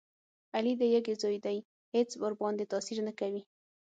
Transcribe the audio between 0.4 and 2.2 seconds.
علي د یږې زوی دی هېڅ